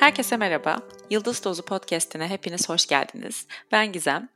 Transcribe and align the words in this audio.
Herkese 0.00 0.36
merhaba. 0.36 0.78
Yıldız 1.10 1.44
Dozu 1.44 1.64
Podcast'ine 1.64 2.28
hepiniz 2.28 2.68
hoş 2.68 2.86
geldiniz. 2.86 3.46
Ben 3.72 3.92
Gizem. 3.92 4.28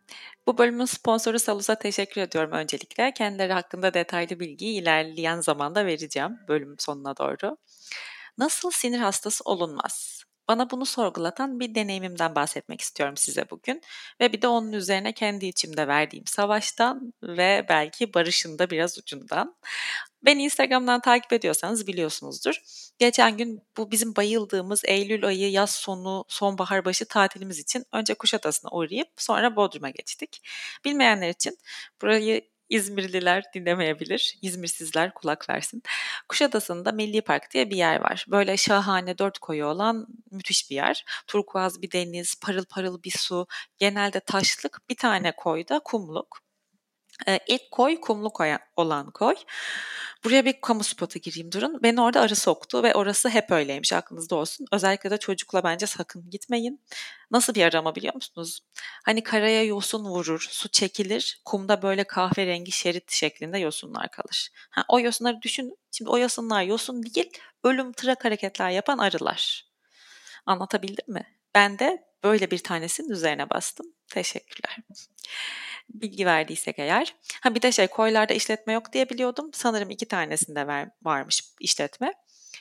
Bu 0.47 0.59
bölümün 0.59 0.85
sponsoru 0.85 1.39
Salus'a 1.39 1.75
teşekkür 1.75 2.21
ediyorum 2.21 2.53
öncelikle. 2.53 3.13
Kendileri 3.15 3.53
hakkında 3.53 3.95
detaylı 3.95 4.41
bilgiyi 4.41 4.83
ilerleyen 4.83 5.41
zamanda 5.41 5.87
vereceğim 5.87 6.39
bölüm 6.49 6.75
sonuna 6.79 7.17
doğru. 7.17 7.57
Nasıl 8.39 8.71
sinir 8.71 8.99
hastası 8.99 9.45
olunmaz? 9.45 10.14
Bana 10.49 10.71
bunu 10.71 10.87
sorgulatan 10.87 11.61
bir 11.61 11.75
deneyimimden 11.75 12.35
bahsetmek 12.35 12.81
istiyorum 12.81 13.17
size 13.17 13.51
bugün. 13.51 13.81
Ve 14.21 14.33
bir 14.33 14.43
de 14.43 14.49
onun 14.49 14.73
üzerine 14.73 15.13
kendi 15.13 15.47
içimde 15.47 15.89
verdiğim 15.89 16.27
savaştan 16.27 17.13
ve 17.23 17.67
belki 17.69 18.15
barışın 18.15 18.59
da 18.59 18.71
biraz 18.71 18.99
ucundan. 18.99 19.57
Beni 20.25 20.45
Instagram'dan 20.45 21.01
takip 21.01 21.33
ediyorsanız 21.33 21.87
biliyorsunuzdur. 21.87 22.55
Geçen 22.99 23.37
gün 23.37 23.63
bu 23.77 23.91
bizim 23.91 24.17
bayıldığımız 24.17 24.83
Eylül 24.85 25.27
ayı 25.27 25.51
yaz 25.51 25.71
sonu 25.71 26.25
sonbahar 26.29 26.85
başı 26.85 27.05
tatilimiz 27.05 27.59
için 27.59 27.85
önce 27.93 28.15
Kuşadası'na 28.15 28.71
uğrayıp 28.71 29.09
sonra 29.17 29.57
Bodrum'a 29.57 29.91
geçtik. 29.91 30.43
Bilmeyenler 30.85 31.29
için 31.29 31.59
burayı 32.03 32.54
İzmirliler 32.69 33.45
dinlemeyebilir. 33.55 34.39
İzmirsizler 34.43 35.15
kulak 35.15 35.51
versin. 35.51 35.83
Kuşadası'nda 36.29 36.93
Milli 36.93 37.23
Park 37.23 37.51
diye 37.55 37.71
bir 37.71 37.77
yer 37.77 38.01
var. 38.01 38.27
Böyle 38.29 38.57
şahane 38.57 39.19
dört 39.19 39.39
koyu 39.39 39.67
olan 39.67 40.07
müthiş 40.31 40.71
bir 40.71 40.77
yer. 40.77 41.05
Turkuaz 41.27 41.83
bir 41.83 41.91
deniz, 41.93 42.35
parıl 42.41 42.65
parıl 42.65 43.03
bir 43.03 43.11
su, 43.19 43.47
genelde 43.79 44.21
taşlık 44.21 44.81
bir 44.91 44.97
tane 44.97 45.33
koyda 45.37 45.81
kumluk. 45.85 46.44
İlk 47.47 47.71
koy 47.71 48.01
kumlu 48.01 48.31
koy 48.31 48.53
olan 48.77 49.11
koy. 49.11 49.35
Buraya 50.25 50.45
bir 50.45 50.61
kamu 50.61 50.85
spotu 50.85 51.19
gireyim 51.19 51.53
durun. 51.53 51.83
Beni 51.83 52.01
orada 52.01 52.21
arı 52.21 52.37
soktu 52.37 52.83
ve 52.83 52.95
orası 52.95 53.29
hep 53.29 53.51
öyleymiş 53.51 53.93
aklınızda 53.93 54.37
olsun. 54.37 54.67
Özellikle 54.73 55.11
de 55.11 55.19
çocukla 55.19 55.65
bence 55.65 55.87
sakın 55.87 56.31
gitmeyin. 56.31 56.81
Nasıl 57.31 57.55
bir 57.55 57.65
arama 57.65 57.95
biliyor 57.95 58.15
musunuz? 58.15 58.61
Hani 59.05 59.23
karaya 59.23 59.65
yosun 59.65 60.05
vurur, 60.05 60.47
su 60.51 60.69
çekilir, 60.69 61.43
kumda 61.45 61.83
böyle 61.83 62.05
kahverengi 62.05 62.73
şerit 62.73 63.11
şeklinde 63.11 63.59
yosunlar 63.59 64.11
kalır. 64.11 64.49
Ha, 64.71 64.85
o 64.89 65.01
yosunları 65.01 65.43
düşünün. 65.43 65.79
Şimdi 65.93 66.11
o 66.11 66.19
yosunlar 66.19 66.63
yosun 66.63 67.03
değil, 67.03 67.31
ölüm 67.65 67.93
trak 67.93 68.25
hareketler 68.25 68.71
yapan 68.71 68.99
arılar. 68.99 69.65
Anlatabildim 70.47 71.15
mi? 71.15 71.27
Ben 71.55 71.79
de 71.79 72.05
böyle 72.25 72.51
bir 72.51 72.59
tanesinin 72.59 73.11
üzerine 73.11 73.51
bastım. 73.51 73.87
Teşekkürler 74.09 74.79
bilgi 75.89 76.27
verdiysek 76.27 76.79
eğer. 76.79 77.15
Ha 77.43 77.55
bir 77.55 77.63
de 77.63 77.73
şey 77.73 77.87
koylarda 77.87 78.35
işletme 78.35 78.73
yok 78.73 78.93
diye 78.93 79.09
biliyordum. 79.09 79.51
Sanırım 79.53 79.91
iki 79.91 80.09
tanesinde 80.09 80.67
ver, 80.67 80.91
varmış 81.03 81.43
işletme. 81.61 82.15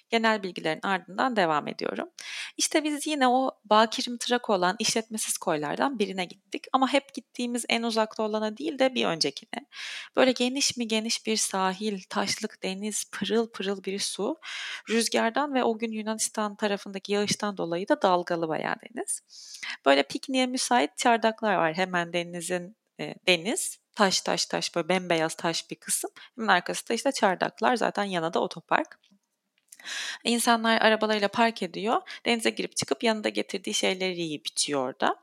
Genel 0.09 0.43
bilgilerin 0.43 0.79
ardından 0.83 1.35
devam 1.35 1.67
ediyorum. 1.67 2.09
İşte 2.57 2.83
biz 2.83 3.07
yine 3.07 3.27
o 3.27 3.51
Bakirim 3.65 4.17
Trak 4.17 4.49
olan 4.49 4.75
işletmesiz 4.79 5.37
koylardan 5.37 5.99
birine 5.99 6.25
gittik. 6.25 6.65
Ama 6.73 6.93
hep 6.93 7.13
gittiğimiz 7.13 7.65
en 7.69 7.83
uzakta 7.83 8.23
olana 8.23 8.57
değil 8.57 8.79
de 8.79 8.95
bir 8.95 9.05
öncekine. 9.05 9.65
Böyle 10.15 10.31
geniş 10.31 10.77
mi 10.77 10.87
geniş 10.87 11.25
bir 11.25 11.37
sahil, 11.37 12.01
taşlık 12.09 12.63
deniz, 12.63 13.05
pırıl 13.11 13.51
pırıl 13.51 13.83
bir 13.83 13.99
su. 13.99 14.39
Rüzgardan 14.89 15.53
ve 15.53 15.63
o 15.63 15.77
gün 15.77 15.91
Yunanistan 15.91 16.55
tarafındaki 16.55 17.13
yağıştan 17.13 17.57
dolayı 17.57 17.87
da 17.87 18.01
dalgalı 18.01 18.47
bayağı 18.47 18.75
deniz. 18.75 19.21
Böyle 19.85 20.03
pikniğe 20.03 20.47
müsait 20.47 20.97
çardaklar 20.97 21.55
var 21.55 21.73
hemen 21.73 22.13
denizin 22.13 22.75
e, 22.99 23.15
deniz. 23.27 23.79
Taş 23.95 24.21
taş 24.21 24.45
taş 24.45 24.75
böyle 24.75 24.89
bembeyaz 24.89 25.35
taş 25.35 25.71
bir 25.71 25.75
kısım. 25.75 26.11
Hemen 26.35 26.47
arkası 26.53 26.89
da 26.89 26.93
işte 26.93 27.11
çardaklar 27.11 27.75
zaten 27.75 28.03
yana 28.03 28.33
da 28.33 28.39
otopark. 28.39 28.99
İnsanlar 30.23 30.81
arabalarıyla 30.81 31.27
park 31.27 31.63
ediyor. 31.63 32.01
Denize 32.25 32.49
girip 32.49 32.75
çıkıp 32.75 33.03
yanında 33.03 33.29
getirdiği 33.29 33.73
şeyleri 33.73 34.21
yiyip 34.21 34.47
içiyor 34.47 34.87
orada. 34.87 35.15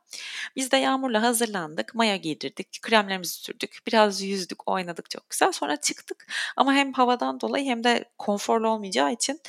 Biz 0.56 0.70
de 0.70 0.76
Yağmur'la 0.76 1.22
hazırlandık. 1.22 1.94
Maya 1.94 2.16
giydirdik. 2.16 2.82
Kremlerimizi 2.82 3.34
sürdük. 3.34 3.78
Biraz 3.86 4.22
yüzdük, 4.22 4.68
oynadık 4.68 5.10
çok 5.10 5.30
güzel. 5.30 5.52
Sonra 5.52 5.76
çıktık. 5.76 6.26
Ama 6.56 6.74
hem 6.74 6.92
havadan 6.92 7.40
dolayı 7.40 7.64
hem 7.64 7.84
de 7.84 8.04
konforlu 8.18 8.68
olmayacağı 8.68 9.12
için 9.12 9.40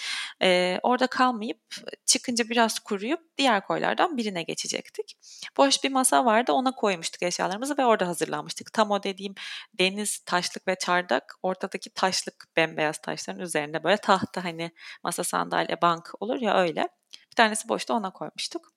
e, 0.42 0.80
orada 0.84 1.08
kalmayıp 1.08 1.60
çıkınca 2.06 2.50
biraz 2.50 2.80
kuruyup 2.80 3.38
diğer 3.38 3.68
koylardan 3.68 4.18
birine 4.18 4.44
geçecektik. 4.44 5.18
Boş 5.58 5.84
bir 5.84 5.92
masa 5.92 6.26
vardı. 6.26 6.52
Ona 6.52 6.72
koymuştuk 6.72 7.24
eşyalarımızı 7.24 7.78
ve 7.78 7.86
orada 7.86 8.08
hazırlanmıştık. 8.08 8.74
Tam 8.74 8.92
o 8.92 9.04
dediğim 9.04 9.36
deniz, 9.80 10.20
taşlık 10.20 10.68
ve 10.68 10.76
çardak 10.76 11.36
ortadaki 11.44 11.90
taşlık 11.90 12.48
bembeyaz 12.58 12.98
taşların 12.98 13.42
üzerinde 13.42 13.84
böyle 13.84 13.98
tahta 13.98 14.44
hani 14.44 14.72
masa 15.04 15.24
sandalye 15.24 15.82
bank 15.82 16.12
olur 16.20 16.42
ya 16.42 16.58
öyle. 16.58 16.90
Bir 17.32 17.36
tanesi 17.36 17.70
boşta 17.70 17.94
ona 17.94 18.12
koymuştuk. 18.12 18.72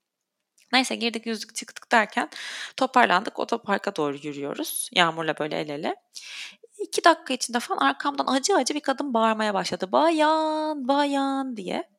Neyse 0.72 0.94
girdik 0.94 1.26
yüzdük 1.26 1.54
çıktık 1.54 1.92
derken 1.92 2.28
toparlandık 2.76 3.38
otoparka 3.38 3.96
doğru 3.96 4.16
yürüyoruz. 4.16 4.88
Yağmurla 4.92 5.38
böyle 5.38 5.60
el 5.60 5.68
ele. 5.68 5.96
İki 6.78 7.04
dakika 7.04 7.34
içinde 7.34 7.60
falan 7.60 7.78
arkamdan 7.78 8.26
acı 8.26 8.56
acı 8.56 8.74
bir 8.74 8.80
kadın 8.80 9.14
bağırmaya 9.14 9.54
başladı. 9.54 9.92
Bayan, 9.92 10.88
bayan 10.88 11.56
diye. 11.56 11.93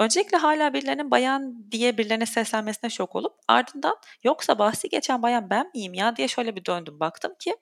Öncelikle 0.00 0.38
hala 0.38 0.74
birilerinin 0.74 1.10
bayan 1.10 1.70
diye 1.70 1.98
birilerine 1.98 2.26
seslenmesine 2.26 2.90
şok 2.90 3.16
olup 3.16 3.32
ardından 3.48 3.96
yoksa 4.22 4.58
bahsi 4.58 4.88
geçen 4.88 5.22
bayan 5.22 5.50
ben 5.50 5.70
miyim 5.74 5.94
ya 5.94 6.16
diye 6.16 6.28
şöyle 6.28 6.56
bir 6.56 6.64
döndüm 6.64 7.00
baktım 7.00 7.32
ki 7.40 7.56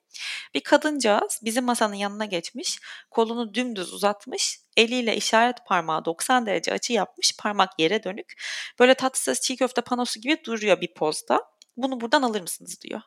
bir 0.54 0.60
kadıncağız 0.60 1.40
bizim 1.44 1.64
masanın 1.64 1.94
yanına 1.94 2.24
geçmiş 2.24 2.78
kolunu 3.10 3.54
dümdüz 3.54 3.92
uzatmış 3.92 4.60
eliyle 4.76 5.16
işaret 5.16 5.56
parmağı 5.66 6.04
90 6.04 6.46
derece 6.46 6.72
açı 6.72 6.92
yapmış 6.92 7.36
parmak 7.36 7.78
yere 7.78 8.04
dönük 8.04 8.32
böyle 8.78 8.94
tatsız 8.94 9.40
çiğ 9.40 9.56
köfte 9.56 9.82
panosu 9.82 10.20
gibi 10.20 10.44
duruyor 10.44 10.80
bir 10.80 10.94
pozda 10.94 11.40
bunu 11.76 12.00
buradan 12.00 12.22
alır 12.22 12.40
mısınız 12.40 12.80
diyor. 12.80 13.00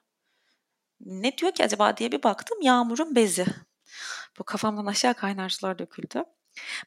Ne 0.99 1.37
diyor 1.37 1.51
ki 1.51 1.63
acaba 1.63 1.97
diye 1.97 2.11
bir 2.11 2.23
baktım 2.23 2.61
yağmurun 2.61 3.15
bezi. 3.15 3.45
Bu 4.39 4.43
kafamdan 4.43 4.85
aşağı 4.85 5.13
kaynar 5.13 5.49
sular 5.49 5.79
döküldü. 5.79 6.23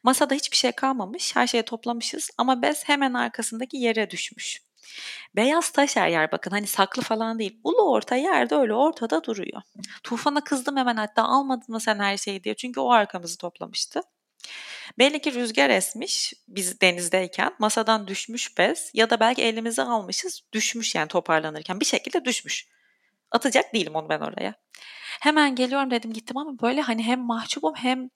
Masada 0.03 0.33
hiçbir 0.33 0.57
şey 0.57 0.71
kalmamış, 0.71 1.35
her 1.35 1.47
şeyi 1.47 1.63
toplamışız 1.63 2.29
ama 2.37 2.61
bez 2.61 2.83
hemen 2.87 3.13
arkasındaki 3.13 3.77
yere 3.77 4.09
düşmüş. 4.09 4.61
Beyaz 5.35 5.69
taş 5.69 5.95
her 5.95 6.07
yer 6.09 6.31
bakın 6.31 6.51
hani 6.51 6.67
saklı 6.67 7.01
falan 7.01 7.39
değil. 7.39 7.59
Ulu 7.63 7.91
orta 7.91 8.15
yerde 8.15 8.55
öyle 8.55 8.73
ortada 8.73 9.23
duruyor. 9.23 9.61
Tufan'a 10.03 10.43
kızdım 10.43 10.77
hemen 10.77 10.95
hatta 10.95 11.23
almadın 11.23 11.65
mı 11.67 11.79
sen 11.79 11.99
her 11.99 12.17
şeyi 12.17 12.43
diye. 12.43 12.55
Çünkü 12.55 12.79
o 12.79 12.91
arkamızı 12.91 13.37
toplamıştı. 13.37 14.01
Belli 14.97 15.21
ki 15.21 15.33
rüzgar 15.33 15.69
esmiş 15.69 16.33
biz 16.47 16.81
denizdeyken 16.81 17.55
masadan 17.59 18.07
düşmüş 18.07 18.57
bez 18.57 18.91
ya 18.93 19.09
da 19.09 19.19
belki 19.19 19.43
elimize 19.43 19.81
almışız 19.81 20.41
düşmüş 20.53 20.95
yani 20.95 21.07
toparlanırken 21.07 21.79
bir 21.79 21.85
şekilde 21.85 22.25
düşmüş. 22.25 22.67
Atacak 23.31 23.73
değilim 23.73 23.95
onu 23.95 24.09
ben 24.09 24.19
oraya. 24.19 24.53
Hemen 25.19 25.55
geliyorum 25.55 25.91
dedim 25.91 26.13
gittim 26.13 26.37
ama 26.37 26.59
böyle 26.59 26.81
hani 26.81 27.03
hem 27.03 27.19
mahcubum 27.19 27.75
hem 27.75 28.09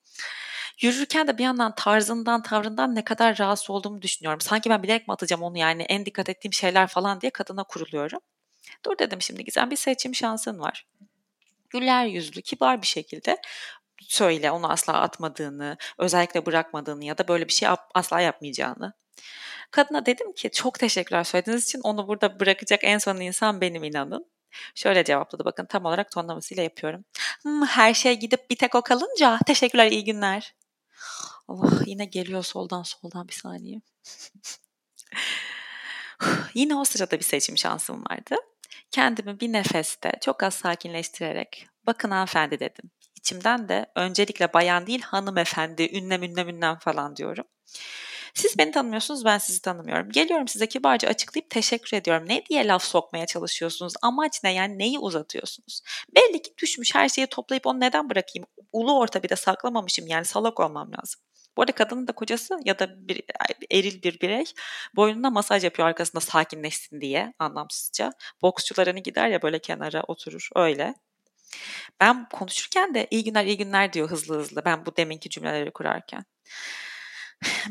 Yürürken 0.81 1.27
de 1.27 1.37
bir 1.37 1.43
yandan 1.43 1.75
tarzından, 1.75 2.43
tavrından 2.43 2.95
ne 2.95 3.03
kadar 3.03 3.39
rahatsız 3.39 3.69
olduğumu 3.69 4.01
düşünüyorum. 4.01 4.41
Sanki 4.41 4.69
ben 4.69 4.83
bilerek 4.83 5.07
mi 5.07 5.11
atacağım 5.13 5.43
onu 5.43 5.57
yani 5.57 5.83
en 5.83 6.05
dikkat 6.05 6.29
ettiğim 6.29 6.53
şeyler 6.53 6.87
falan 6.87 7.21
diye 7.21 7.29
kadına 7.29 7.63
kuruluyorum. 7.63 8.19
Dur 8.85 8.97
dedim 8.99 9.21
şimdi 9.21 9.45
Gizem 9.45 9.71
bir 9.71 9.75
seçim 9.75 10.15
şansın 10.15 10.59
var. 10.59 10.87
Güler 11.69 12.05
yüzlü, 12.05 12.41
kibar 12.41 12.81
bir 12.81 12.87
şekilde 12.87 13.37
söyle 14.01 14.51
onu 14.51 14.71
asla 14.71 14.93
atmadığını, 14.93 15.77
özellikle 15.97 16.45
bırakmadığını 16.45 17.05
ya 17.05 17.17
da 17.17 17.27
böyle 17.27 17.47
bir 17.47 17.53
şey 17.53 17.69
asla 17.93 18.21
yapmayacağını. 18.21 18.93
Kadına 19.71 20.05
dedim 20.05 20.33
ki 20.33 20.51
çok 20.51 20.79
teşekkürler 20.79 21.23
söylediğiniz 21.23 21.63
için 21.63 21.81
onu 21.83 22.07
burada 22.07 22.39
bırakacak 22.39 22.79
en 22.83 22.97
son 22.97 23.17
insan 23.17 23.61
benim 23.61 23.83
inanın. 23.83 24.25
Şöyle 24.75 25.03
cevapladı 25.03 25.45
bakın 25.45 25.65
tam 25.65 25.85
olarak 25.85 26.11
tonlamasıyla 26.11 26.63
yapıyorum. 26.63 27.05
Hmm, 27.41 27.65
her 27.65 27.93
şey 27.93 28.19
gidip 28.19 28.49
bir 28.49 28.55
tek 28.55 28.75
o 28.75 28.81
kalınca 28.81 29.39
teşekkürler 29.45 29.91
iyi 29.91 30.03
günler. 30.03 30.53
Allah 31.47 31.81
yine 31.85 32.05
geliyor 32.05 32.43
soldan 32.43 32.83
soldan 32.83 33.27
bir 33.27 33.33
saniye. 33.33 33.81
yine 36.53 36.75
o 36.75 36.85
sırada 36.85 37.19
bir 37.19 37.23
seçim 37.23 37.57
şansım 37.57 38.03
vardı. 38.09 38.35
Kendimi 38.91 39.39
bir 39.39 39.53
nefeste 39.53 40.11
çok 40.21 40.43
az 40.43 40.53
sakinleştirerek 40.53 41.67
bakın 41.87 42.11
hanımefendi 42.11 42.59
dedim. 42.59 42.91
İçimden 43.17 43.69
de 43.69 43.85
öncelikle 43.95 44.53
bayan 44.53 44.87
değil 44.87 45.01
hanımefendi, 45.01 45.97
ünlem 45.97 46.23
ünlem 46.23 46.49
ünlem 46.49 46.77
falan 46.79 47.15
diyorum. 47.15 47.45
Siz 48.33 48.57
beni 48.57 48.71
tanımıyorsunuz, 48.71 49.25
ben 49.25 49.37
sizi 49.37 49.61
tanımıyorum. 49.61 50.09
Geliyorum 50.09 50.47
size 50.47 50.67
kibarca 50.67 51.09
açıklayıp 51.09 51.49
teşekkür 51.49 51.97
ediyorum. 51.97 52.29
Ne 52.29 52.45
diye 52.45 52.67
laf 52.67 52.83
sokmaya 52.83 53.25
çalışıyorsunuz? 53.25 53.93
Amaç 54.01 54.43
ne 54.43 54.53
yani 54.53 54.77
neyi 54.77 54.99
uzatıyorsunuz? 54.99 55.81
Belli 56.15 56.41
ki 56.41 56.53
düşmüş 56.61 56.95
her 56.95 57.09
şeyi 57.09 57.27
toplayıp 57.27 57.67
onu 57.67 57.79
neden 57.79 58.09
bırakayım? 58.09 58.45
Ulu 58.71 58.99
orta 58.99 59.23
bir 59.23 59.29
de 59.29 59.35
saklamamışım 59.35 60.07
yani 60.07 60.25
salak 60.25 60.59
olmam 60.59 60.91
lazım. 60.91 61.21
Bu 61.57 61.61
arada 61.61 61.71
kadının 61.71 62.07
da 62.07 62.11
kocası 62.11 62.59
ya 62.65 62.79
da 62.79 63.07
bir 63.07 63.23
eril 63.71 64.03
bir 64.03 64.19
birey 64.21 64.45
boynuna 64.95 65.29
masaj 65.29 65.63
yapıyor 65.63 65.87
arkasında 65.87 66.21
sakinleşsin 66.21 67.01
diye 67.01 67.33
anlamsızca. 67.39 68.11
Boksçular 68.41 68.87
hani 68.87 69.03
gider 69.03 69.27
ya 69.27 69.41
böyle 69.41 69.59
kenara 69.59 70.03
oturur 70.07 70.49
öyle. 70.55 70.95
Ben 71.99 72.29
konuşurken 72.29 72.93
de 72.93 73.07
iyi 73.11 73.23
günler 73.23 73.45
iyi 73.45 73.57
günler 73.57 73.93
diyor 73.93 74.09
hızlı 74.09 74.39
hızlı 74.39 74.65
ben 74.65 74.85
bu 74.85 74.97
deminki 74.97 75.29
cümleleri 75.29 75.71
kurarken. 75.71 76.25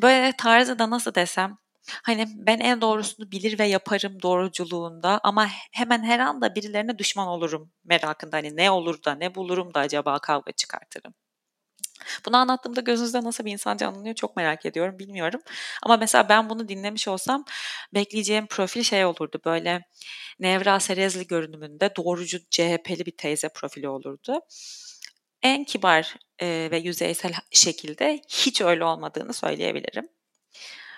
Böyle 0.03 0.33
tarzı 0.39 0.79
da 0.79 0.91
nasıl 0.91 1.15
desem 1.15 1.59
hani 2.03 2.27
ben 2.35 2.59
en 2.59 2.81
doğrusunu 2.81 3.31
bilir 3.31 3.59
ve 3.59 3.65
yaparım 3.67 4.23
doğruculuğunda 4.23 5.21
ama 5.23 5.49
hemen 5.73 6.05
her 6.05 6.19
anda 6.19 6.55
birilerine 6.55 6.99
düşman 6.99 7.29
olurum 7.29 7.73
merakında. 7.85 8.37
Hani 8.37 8.57
ne 8.57 8.71
olur 8.71 9.05
da 9.05 9.15
ne 9.15 9.35
bulurum 9.35 9.75
da 9.75 9.81
acaba 9.81 10.19
kavga 10.19 10.53
çıkartırım. 10.53 11.15
Bunu 12.27 12.37
anlattığımda 12.37 12.81
gözünüzde 12.81 13.25
nasıl 13.25 13.45
bir 13.45 13.53
insan 13.53 13.77
canlanıyor 13.77 14.15
çok 14.15 14.37
merak 14.37 14.67
ediyorum 14.67 14.99
bilmiyorum. 14.99 15.41
Ama 15.83 15.97
mesela 15.97 16.29
ben 16.29 16.51
bunu 16.51 16.69
dinlemiş 16.69 17.09
olsam 17.09 17.45
bekleyeceğim 17.95 18.47
profil 18.47 18.83
şey 18.83 19.05
olurdu 19.05 19.41
böyle 19.45 19.83
Nevra 20.41 20.81
Serezli 20.81 21.27
görünümünde 21.27 21.97
doğrucu 21.97 22.39
CHP'li 22.51 23.07
bir 23.07 23.17
teyze 23.17 23.49
profili 23.49 23.89
olurdu. 23.89 24.41
En 25.43 25.65
kibar 25.65 26.17
e, 26.43 26.69
ve 26.71 26.79
yüzeysel 26.79 27.33
şekilde 27.51 28.21
hiç 28.29 28.61
öyle 28.61 28.85
olmadığını 28.85 29.33
söyleyebilirim. 29.33 30.09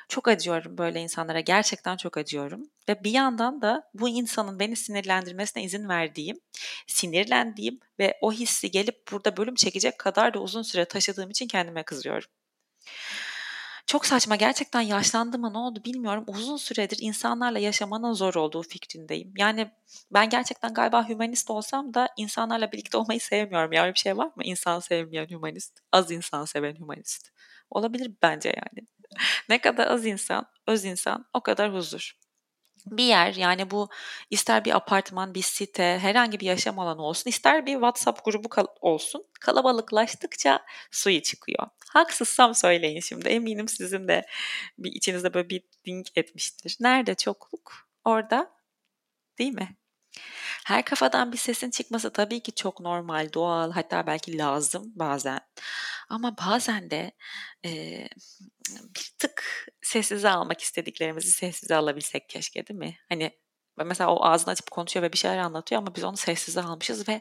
Çok 0.08 0.28
acıyorum 0.28 0.78
böyle 0.78 1.00
insanlara. 1.00 1.40
Gerçekten 1.40 1.96
çok 1.96 2.16
acıyorum. 2.16 2.70
Ve 2.88 3.04
bir 3.04 3.10
yandan 3.10 3.62
da 3.62 3.90
bu 3.94 4.08
insanın 4.08 4.58
beni 4.58 4.76
sinirlendirmesine 4.76 5.62
izin 5.62 5.88
verdiğim, 5.88 6.40
sinirlendiğim 6.86 7.80
ve 7.98 8.18
o 8.20 8.32
hissi 8.32 8.70
gelip 8.70 9.12
burada 9.12 9.36
bölüm 9.36 9.54
çekecek 9.54 9.98
kadar 9.98 10.34
da 10.34 10.38
uzun 10.38 10.62
süre 10.62 10.84
taşıdığım 10.84 11.30
için 11.30 11.48
kendime 11.48 11.82
kızıyorum. 11.82 12.28
Çok 13.86 14.06
saçma 14.06 14.36
gerçekten 14.36 14.80
yaşlandı 14.80 15.38
mı 15.38 15.52
ne 15.52 15.58
oldu 15.58 15.84
bilmiyorum. 15.84 16.24
Uzun 16.26 16.56
süredir 16.56 16.98
insanlarla 17.00 17.58
yaşamanın 17.58 18.12
zor 18.12 18.34
olduğu 18.34 18.62
fikrindeyim. 18.62 19.32
Yani 19.36 19.70
ben 20.10 20.30
gerçekten 20.30 20.74
galiba 20.74 21.08
hümanist 21.08 21.50
olsam 21.50 21.94
da 21.94 22.08
insanlarla 22.16 22.72
birlikte 22.72 22.98
olmayı 22.98 23.20
sevmiyorum. 23.20 23.72
Ya 23.72 23.82
öyle 23.82 23.94
bir 23.94 23.98
şey 23.98 24.16
var 24.16 24.26
mı? 24.26 24.44
İnsan 24.44 24.80
sevmeyen 24.80 25.26
hümanist, 25.30 25.80
az 25.92 26.10
insan 26.10 26.44
seven 26.44 26.74
hümanist. 26.76 27.30
Olabilir 27.70 28.12
bence 28.22 28.48
yani. 28.48 28.86
ne 29.49 29.61
kadar 29.61 29.87
az 29.87 30.06
insan, 30.06 30.46
öz 30.66 30.84
insan 30.84 31.26
o 31.34 31.40
kadar 31.40 31.75
huzur. 31.75 32.12
Bir 32.87 33.05
yer 33.05 33.34
yani 33.34 33.70
bu 33.70 33.88
ister 34.31 34.64
bir 34.64 34.76
apartman, 34.76 35.34
bir 35.34 35.43
site, 35.43 35.99
herhangi 36.02 36.40
bir 36.40 36.46
yaşam 36.46 36.78
alanı 36.78 37.02
olsun, 37.02 37.31
ister 37.31 37.66
bir 37.66 37.72
WhatsApp 37.72 38.25
grubu 38.25 38.49
kal- 38.49 38.66
olsun. 38.81 39.25
Kalabalıklaştıkça 39.40 40.64
suyu 40.90 41.22
çıkıyor. 41.22 41.69
Haksızsam 41.93 42.55
söyleyin 42.55 43.00
şimdi. 43.00 43.28
Eminim 43.28 43.69
sizin 43.69 44.08
de 44.08 44.26
bir 44.78 44.93
içinizde 44.93 45.34
böyle 45.34 45.50
bir 45.50 45.62
ding 45.87 46.06
etmiştir. 46.17 46.76
Nerede 46.81 47.14
çokluk? 47.14 47.88
Orada 48.05 48.50
değil 49.38 49.52
mi? 49.52 49.76
Her 50.64 50.84
kafadan 50.84 51.32
bir 51.32 51.37
sesin 51.37 51.70
çıkması 51.70 52.12
tabii 52.12 52.40
ki 52.43 52.55
çok 52.55 52.81
normal, 52.81 53.32
doğal, 53.32 53.70
hatta 53.70 54.06
belki 54.06 54.38
lazım 54.38 54.93
bazen. 54.94 55.40
Ama 56.08 56.37
bazen 56.38 56.90
de 56.90 57.12
e, 57.64 57.70
bir 58.70 59.14
tık 59.19 59.66
sessize 59.82 60.31
almak 60.31 60.61
istediklerimizi 60.61 61.32
sessize 61.32 61.75
alabilsek 61.75 62.28
keşke 62.28 62.66
değil 62.66 62.81
mi? 62.81 62.96
Hani 63.08 63.38
mesela 63.84 64.11
o 64.14 64.25
ağzını 64.25 64.50
açıp 64.52 64.70
konuşuyor 64.70 65.02
ve 65.02 65.12
bir 65.12 65.19
şeyler 65.19 65.38
anlatıyor 65.38 65.82
ama 65.82 65.94
biz 65.94 66.05
onu 66.05 66.16
sessize 66.16 66.62
almışız 66.62 67.08
ve 67.08 67.20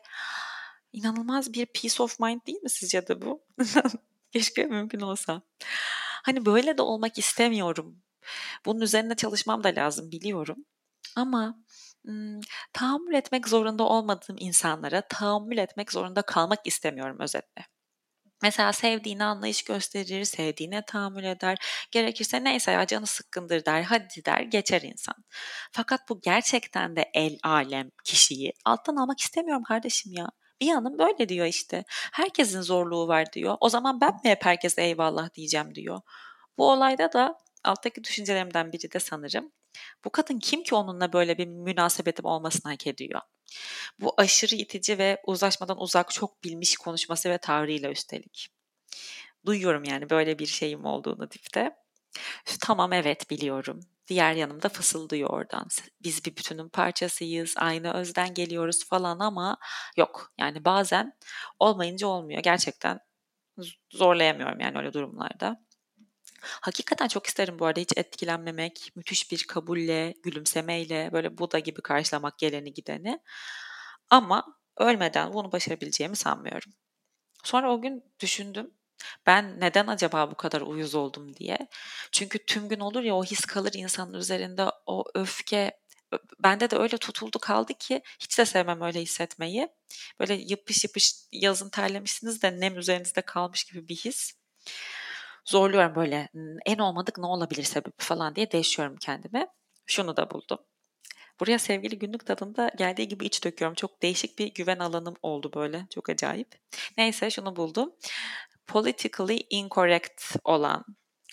inanılmaz 0.94 1.54
bir 1.54 1.66
peace 1.66 2.04
of 2.04 2.20
mind 2.20 2.42
değil 2.48 2.64
mi 2.64 2.70
sizce 2.70 3.08
de 3.08 3.22
bu? 3.22 3.44
keşke 4.32 4.66
mümkün 4.66 5.00
olsa. 5.00 5.42
Hani 6.24 6.46
böyle 6.46 6.78
de 6.78 6.82
olmak 6.82 7.18
istemiyorum. 7.18 8.04
Bunun 8.66 8.82
üzerine 8.82 9.16
çalışmam 9.16 9.64
da 9.64 9.70
lazım 9.70 10.12
biliyorum. 10.12 10.66
Ama 11.16 11.64
tahammül 12.74 13.14
etmek 13.14 13.48
zorunda 13.48 13.84
olmadığım 13.84 14.36
insanlara 14.40 15.02
tahammül 15.08 15.58
etmek 15.58 15.92
zorunda 15.92 16.22
kalmak 16.22 16.60
istemiyorum 16.66 17.18
özetle. 17.20 17.66
Mesela 18.44 18.74
sevdiğine 18.74 19.24
anlayış 19.24 19.64
gösterir, 19.64 20.24
sevdiğine 20.24 20.86
tahammül 20.86 21.24
eder. 21.24 21.58
Gerekirse 21.92 22.44
neyse 22.44 22.72
ya 22.72 22.88
canı 22.88 23.06
sıkkındır 23.06 23.66
der, 23.66 23.84
hadi 23.84 24.26
der, 24.26 24.42
geçer 24.42 24.82
insan. 24.82 25.16
Fakat 25.72 26.10
bu 26.10 26.22
gerçekten 26.22 26.96
de 26.96 27.12
el 27.14 27.38
alem 27.44 27.90
kişiyi 28.04 28.54
alttan 28.66 28.96
almak 28.96 29.20
istemiyorum 29.20 29.64
kardeşim 29.64 30.14
ya. 30.14 30.28
Bir 30.62 30.66
yanım 30.66 31.00
böyle 31.00 31.30
diyor 31.30 31.46
işte. 31.46 31.84
Herkesin 32.14 32.62
zorluğu 32.62 33.08
var 33.08 33.34
diyor. 33.34 33.58
O 33.62 33.70
zaman 33.70 34.02
ben 34.02 34.14
mi 34.14 34.20
hep 34.24 34.46
herkese 34.46 34.82
eyvallah 34.84 35.34
diyeceğim 35.34 35.76
diyor. 35.76 36.02
Bu 36.58 36.72
olayda 36.72 37.14
da 37.14 37.38
alttaki 37.64 38.04
düşüncelerimden 38.04 38.72
biri 38.72 38.92
de 38.92 39.00
sanırım. 39.00 39.52
Bu 40.06 40.10
kadın 40.12 40.40
kim 40.40 40.64
ki 40.64 40.76
onunla 40.76 41.14
böyle 41.14 41.38
bir 41.38 41.48
münasebetim 41.48 42.26
olmasını 42.26 42.72
hak 42.72 42.88
ediyor? 42.88 43.22
Bu 44.00 44.14
aşırı 44.18 44.56
itici 44.56 44.98
ve 44.98 45.22
uzlaşmadan 45.28 45.82
uzak 45.82 46.12
çok 46.12 46.44
bilmiş 46.44 46.76
konuşması 46.76 47.30
ve 47.30 47.38
tavrıyla 47.38 47.92
üstelik. 47.92 48.50
Duyuyorum 49.46 49.84
yani 49.84 50.10
böyle 50.10 50.40
bir 50.40 50.46
şeyim 50.46 50.86
olduğunu 50.86 51.32
dipte. 51.32 51.76
Tamam 52.62 52.94
evet 52.94 53.30
biliyorum. 53.30 53.80
Diğer 54.08 54.34
yanımda 54.34 54.70
fısıldıyor 54.70 55.30
oradan. 55.30 55.68
Biz 56.04 56.26
bir 56.26 56.36
bütünün 56.36 56.70
parçasıyız, 56.70 57.54
aynı 57.58 57.94
özden 57.94 58.34
geliyoruz 58.34 58.86
falan 58.90 59.20
ama 59.20 59.58
yok. 59.98 60.34
Yani 60.40 60.66
bazen 60.66 61.14
olmayınca 61.60 62.08
olmuyor. 62.08 62.44
Gerçekten 62.44 63.00
zorlayamıyorum 63.92 64.60
yani 64.60 64.78
öyle 64.78 64.94
durumlarda. 64.94 65.66
Hakikaten 66.44 67.08
çok 67.08 67.28
isterim 67.28 67.60
bu 67.60 67.66
arada 67.66 67.80
hiç 67.80 67.98
etkilenmemek, 67.98 68.92
müthiş 68.96 69.32
bir 69.32 69.44
kabulle, 69.48 70.14
gülümsemeyle 70.24 71.10
böyle 71.14 71.38
Buda 71.38 71.60
gibi 71.60 71.82
karşılamak 71.82 72.38
geleni 72.40 72.74
gideni. 72.74 73.20
Ama 74.10 74.60
ölmeden 74.78 75.34
bunu 75.34 75.52
başarabileceğimi 75.52 76.16
sanmıyorum. 76.16 76.74
Sonra 77.44 77.72
o 77.74 77.82
gün 77.82 78.04
düşündüm. 78.20 78.72
Ben 79.26 79.60
neden 79.60 79.88
acaba 79.88 80.32
bu 80.32 80.36
kadar 80.36 80.62
uyuz 80.62 80.96
oldum 80.96 81.36
diye. 81.36 81.58
Çünkü 82.12 82.46
tüm 82.46 82.70
gün 82.70 82.80
olur 82.80 83.04
ya 83.04 83.16
o 83.16 83.24
his 83.24 83.42
kalır 83.46 83.72
insanın 83.74 84.14
üzerinde 84.14 84.66
o 84.86 85.06
öfke 85.16 85.84
bende 86.44 86.70
de 86.70 86.78
öyle 86.78 86.98
tutuldu 86.98 87.40
kaldı 87.40 87.74
ki 87.74 88.02
hiç 88.20 88.40
de 88.40 88.46
sevmem 88.46 88.82
öyle 88.82 89.02
hissetmeyi. 89.02 89.70
Böyle 90.20 90.34
yapış 90.34 90.84
yapış 90.84 91.14
yazın 91.32 91.70
terlemişsiniz 91.70 92.42
de 92.42 92.60
nem 92.60 92.78
üzerinizde 92.78 93.22
kalmış 93.22 93.64
gibi 93.64 93.88
bir 93.88 93.96
his 93.96 94.34
zorluyorum 95.46 95.96
böyle 95.96 96.30
en 96.66 96.78
olmadık 96.78 97.18
ne 97.18 97.26
olabilir 97.26 97.64
sebebi 97.64 97.92
falan 97.98 98.36
diye 98.36 98.52
değişiyorum 98.52 98.96
kendime. 98.98 99.48
Şunu 99.86 100.18
da 100.18 100.32
buldum. 100.32 100.60
Buraya 101.40 101.60
sevgili 101.60 102.00
günlük 102.00 102.26
tadında 102.26 102.72
geldiği 102.78 103.08
gibi 103.08 103.26
iç 103.26 103.44
döküyorum. 103.44 103.76
Çok 103.76 104.02
değişik 104.02 104.40
bir 104.40 104.54
güven 104.54 104.80
alanım 104.80 105.16
oldu 105.22 105.52
böyle. 105.56 105.88
Çok 105.94 106.10
acayip. 106.10 106.56
Neyse 106.98 107.30
şunu 107.30 107.56
buldum. 107.56 107.94
Politically 108.68 109.40
incorrect 109.50 110.36
olan, 110.44 110.86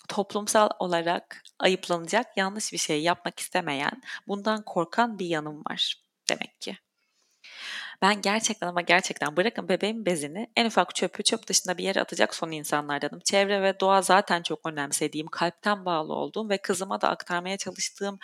toplumsal 0.08 0.68
olarak 0.78 1.42
ayıplanacak 1.58 2.26
yanlış 2.36 2.72
bir 2.72 2.78
şey 2.78 3.02
yapmak 3.02 3.38
istemeyen, 3.38 4.02
bundan 4.26 4.64
korkan 4.64 5.18
bir 5.18 5.26
yanım 5.26 5.62
var 5.70 6.02
demek 6.30 6.60
ki. 6.60 6.78
Ben 8.02 8.22
gerçekten 8.22 8.66
ama 8.68 8.80
gerçekten 8.80 9.36
bırakın 9.36 9.68
bebeğin 9.68 10.06
bezini 10.06 10.50
en 10.56 10.66
ufak 10.66 10.94
çöpü 10.94 11.22
çöp 11.22 11.46
dışında 11.48 11.78
bir 11.78 11.84
yere 11.84 12.00
atacak 12.00 12.34
son 12.34 12.50
insanlardanım. 12.50 13.20
Çevre 13.24 13.62
ve 13.62 13.80
doğa 13.80 14.02
zaten 14.02 14.42
çok 14.42 14.66
önemsediğim, 14.66 15.26
kalpten 15.26 15.84
bağlı 15.84 16.14
olduğum 16.14 16.48
ve 16.48 16.58
kızıma 16.58 17.00
da 17.00 17.08
aktarmaya 17.08 17.56
çalıştığım 17.56 18.18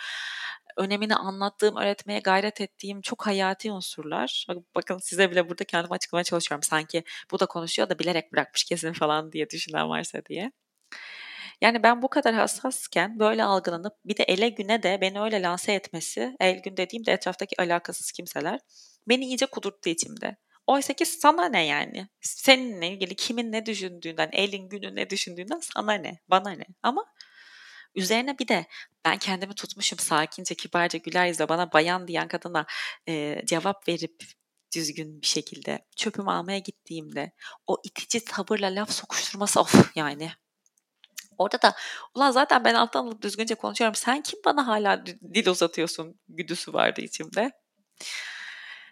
önemini 0.77 1.15
anlattığım, 1.15 1.77
öğretmeye 1.77 2.19
gayret 2.19 2.61
ettiğim 2.61 3.01
çok 3.01 3.27
hayati 3.27 3.71
unsurlar. 3.71 4.47
Bakın 4.75 4.97
size 4.97 5.31
bile 5.31 5.49
burada 5.49 5.63
kendimi 5.63 5.93
açıklamaya 5.93 6.23
çalışıyorum. 6.23 6.63
Sanki 6.63 7.03
bu 7.31 7.39
da 7.39 7.45
konuşuyor 7.45 7.89
da 7.89 7.99
bilerek 7.99 8.33
bırakmış 8.33 8.63
kesin 8.63 8.93
falan 8.93 9.31
diye 9.31 9.49
düşünen 9.49 9.89
varsa 9.89 10.25
diye. 10.25 10.51
Yani 11.61 11.83
ben 11.83 12.01
bu 12.01 12.09
kadar 12.09 12.33
hassasken 12.35 13.19
böyle 13.19 13.43
algılanıp 13.43 13.93
bir 14.05 14.17
de 14.17 14.23
ele 14.23 14.49
güne 14.49 14.83
de 14.83 14.97
beni 15.01 15.21
öyle 15.21 15.41
lanse 15.41 15.73
etmesi, 15.73 16.35
el 16.39 16.61
gün 16.63 16.77
dediğimde 16.77 17.11
etraftaki 17.11 17.61
alakasız 17.61 18.11
kimseler 18.11 18.59
beni 19.09 19.25
iyice 19.25 19.45
kudurttu 19.45 19.89
içimde. 19.89 20.37
Oysa 20.67 20.93
ki 20.93 21.05
sana 21.05 21.45
ne 21.45 21.65
yani? 21.65 22.07
Seninle 22.21 22.87
ilgili 22.87 23.15
kimin 23.15 23.51
ne 23.51 23.65
düşündüğünden, 23.65 24.29
elin 24.33 24.69
günün 24.69 24.95
ne 24.95 25.09
düşündüğünden 25.09 25.59
sana 25.59 25.93
ne, 25.93 26.19
bana 26.29 26.51
ne. 26.51 26.65
Ama 26.83 27.05
üzerine 27.95 28.39
bir 28.39 28.47
de 28.47 28.65
ben 29.05 29.17
kendimi 29.17 29.53
tutmuşum 29.53 29.99
sakince, 29.99 30.55
kibarca, 30.55 30.99
güler 30.99 31.27
yüzle 31.27 31.49
bana 31.49 31.73
bayan 31.73 32.07
diyen 32.07 32.27
kadına 32.27 32.65
e, 33.07 33.41
cevap 33.45 33.87
verip 33.87 34.23
düzgün 34.75 35.21
bir 35.21 35.27
şekilde 35.27 35.85
çöpümü 35.95 36.31
almaya 36.31 36.59
gittiğimde 36.59 37.31
o 37.67 37.77
itici 37.83 38.25
tavırla 38.25 38.67
laf 38.67 38.91
sokuşturması 38.91 39.59
of 39.59 39.91
yani 39.95 40.31
Orada 41.37 41.61
da 41.61 41.75
ulan 42.15 42.31
zaten 42.31 42.63
ben 42.65 42.73
alttan 42.73 43.05
alıp 43.05 43.21
düzgünce 43.21 43.55
konuşuyorum. 43.55 43.95
Sen 43.95 44.21
kim 44.21 44.39
bana 44.45 44.67
hala 44.67 45.05
dil 45.05 45.47
uzatıyorsun 45.47 46.19
güdüsü 46.27 46.73
vardı 46.73 47.01
içimde. 47.01 47.51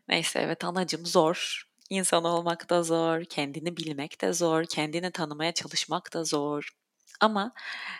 Neyse 0.07 0.39
evet 0.39 0.63
anacım 0.63 1.05
zor. 1.05 1.63
İnsan 1.89 2.23
olmak 2.23 2.69
da 2.69 2.83
zor, 2.83 3.23
kendini 3.25 3.77
bilmek 3.77 4.21
de 4.21 4.33
zor, 4.33 4.65
kendini 4.65 5.11
tanımaya 5.11 5.53
çalışmak 5.53 6.13
da 6.13 6.23
zor. 6.23 6.69
Ama 7.21 7.51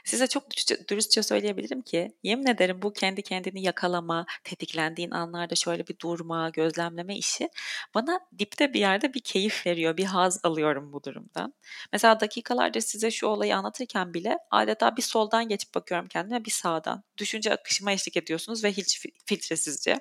size 0.03 0.27
çok 0.27 0.43
dürüstçe 0.89 1.23
söyleyebilirim 1.23 1.81
ki 1.81 2.15
yemin 2.23 2.45
ederim 2.47 2.81
bu 2.81 2.93
kendi 2.93 3.21
kendini 3.21 3.63
yakalama, 3.63 4.25
tetiklendiğin 4.43 5.11
anlarda 5.11 5.55
şöyle 5.55 5.87
bir 5.87 5.99
durma, 5.99 6.49
gözlemleme 6.49 7.17
işi 7.17 7.49
bana 7.95 8.19
dipte 8.39 8.73
bir 8.73 8.79
yerde 8.79 9.13
bir 9.13 9.19
keyif 9.19 9.65
veriyor, 9.65 9.97
bir 9.97 10.05
haz 10.05 10.39
alıyorum 10.43 10.93
bu 10.93 11.03
durumdan. 11.03 11.53
Mesela 11.93 12.19
dakikalarca 12.19 12.81
size 12.81 13.11
şu 13.11 13.27
olayı 13.27 13.57
anlatırken 13.57 14.13
bile 14.13 14.37
adeta 14.51 14.97
bir 14.97 15.01
soldan 15.01 15.47
geçip 15.47 15.75
bakıyorum 15.75 16.07
kendime 16.07 16.45
bir 16.45 16.51
sağdan. 16.51 17.03
Düşünce 17.17 17.53
akışıma 17.53 17.91
eşlik 17.91 18.17
ediyorsunuz 18.17 18.63
ve 18.63 18.71
hiç 18.71 19.01
filtresizce. 19.25 19.99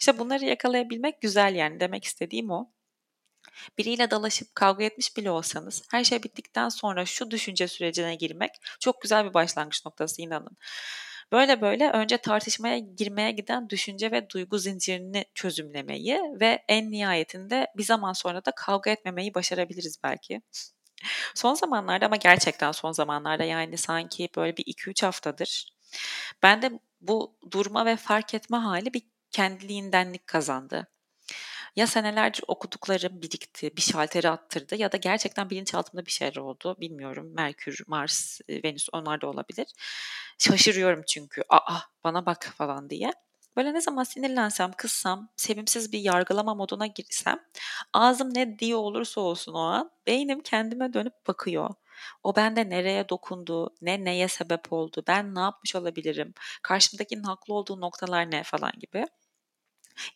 İşte 0.00 0.18
bunları 0.18 0.44
yakalayabilmek 0.44 1.20
güzel 1.20 1.54
yani 1.54 1.80
demek 1.80 2.04
istediğim 2.04 2.50
o. 2.50 2.70
Biriyle 3.78 4.10
dalaşıp 4.10 4.54
kavga 4.54 4.84
etmiş 4.84 5.16
bile 5.16 5.30
olsanız 5.30 5.82
her 5.90 6.04
şey 6.04 6.22
bittikten 6.22 6.68
sonra 6.68 7.06
şu 7.06 7.30
düşünce 7.30 7.68
sürecine 7.68 8.14
girmek 8.14 8.50
çok 8.80 9.00
güzel 9.02 9.24
bir 9.28 9.34
başlangıç 9.34 9.86
noktası 9.86 10.22
inanın. 10.22 10.56
Böyle 11.32 11.60
böyle 11.60 11.90
önce 11.90 12.18
tartışmaya 12.18 12.78
girmeye 12.78 13.30
giden 13.30 13.68
düşünce 13.68 14.12
ve 14.12 14.30
duygu 14.30 14.58
zincirini 14.58 15.24
çözümlemeyi 15.34 16.20
ve 16.40 16.64
en 16.68 16.90
nihayetinde 16.90 17.66
bir 17.76 17.82
zaman 17.84 18.12
sonra 18.12 18.44
da 18.44 18.50
kavga 18.56 18.90
etmemeyi 18.90 19.34
başarabiliriz 19.34 19.98
belki. 20.04 20.42
Son 21.34 21.54
zamanlarda 21.54 22.06
ama 22.06 22.16
gerçekten 22.16 22.72
son 22.72 22.92
zamanlarda 22.92 23.44
yani 23.44 23.78
sanki 23.78 24.28
böyle 24.36 24.56
bir 24.56 24.64
2-3 24.64 25.02
haftadır 25.06 25.66
ben 26.42 26.62
de 26.62 26.70
bu 27.00 27.38
durma 27.50 27.86
ve 27.86 27.96
fark 27.96 28.34
etme 28.34 28.56
hali 28.56 28.94
bir 28.94 29.02
kendiliğindenlik 29.30 30.26
kazandı 30.26 30.88
ya 31.76 31.86
senelerce 31.86 32.42
okuduklarım 32.48 33.22
birikti, 33.22 33.76
bir 33.76 33.82
şalteri 33.82 34.30
attırdı 34.30 34.76
ya 34.76 34.92
da 34.92 34.96
gerçekten 34.96 35.50
bilinçaltımda 35.50 36.06
bir 36.06 36.10
şeyler 36.10 36.36
oldu. 36.36 36.76
Bilmiyorum. 36.80 37.32
Merkür, 37.34 37.84
Mars, 37.86 38.40
e, 38.48 38.62
Venüs 38.64 38.88
onlar 38.92 39.20
da 39.20 39.26
olabilir. 39.26 39.66
Şaşırıyorum 40.38 41.02
çünkü. 41.08 41.42
Aa 41.48 41.78
bana 42.04 42.26
bak 42.26 42.54
falan 42.58 42.90
diye. 42.90 43.12
Böyle 43.56 43.74
ne 43.74 43.80
zaman 43.80 44.04
sinirlensem, 44.04 44.72
kızsam, 44.72 45.28
sevimsiz 45.36 45.92
bir 45.92 45.98
yargılama 46.00 46.54
moduna 46.54 46.86
girsem 46.86 47.40
ağzım 47.92 48.34
ne 48.34 48.58
diye 48.58 48.76
olursa 48.76 49.20
olsun 49.20 49.54
o 49.54 49.58
an 49.58 49.90
beynim 50.06 50.40
kendime 50.40 50.92
dönüp 50.92 51.14
bakıyor. 51.28 51.70
O 52.22 52.36
bende 52.36 52.70
nereye 52.70 53.08
dokundu, 53.08 53.74
ne 53.82 54.04
neye 54.04 54.28
sebep 54.28 54.72
oldu, 54.72 55.04
ben 55.08 55.34
ne 55.34 55.40
yapmış 55.40 55.76
olabilirim, 55.76 56.34
karşımdakinin 56.62 57.22
haklı 57.22 57.54
olduğu 57.54 57.80
noktalar 57.80 58.30
ne 58.30 58.42
falan 58.42 58.72
gibi. 58.80 59.06